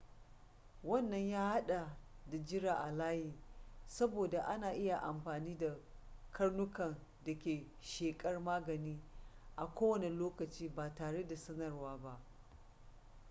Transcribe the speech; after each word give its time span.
wannan 0.83 1.29
ya 1.29 1.49
hada 1.49 1.97
da 2.31 2.37
jira 2.37 2.73
a 2.79 2.91
layi 2.91 3.33
saboda 3.87 4.43
ana 4.47 4.71
iya 4.73 4.99
amfani 5.03 5.57
da 5.57 5.77
karnukan 6.31 6.95
da 7.25 7.39
ke 7.39 7.67
shakar 7.81 8.39
magani 8.39 8.99
a 9.55 9.67
kowane 9.67 10.09
lokaci 10.09 10.69
ba 10.69 10.95
tare 10.95 11.23
da 11.27 11.35
sanarwa 11.37 11.97
ba 11.97 12.19